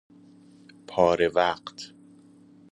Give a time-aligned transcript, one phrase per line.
[0.87, 1.93] پاره وقت